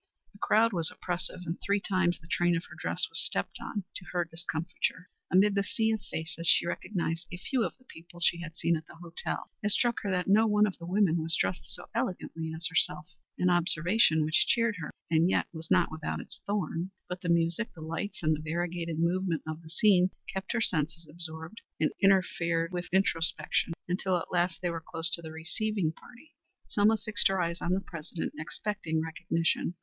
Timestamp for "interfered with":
22.01-22.89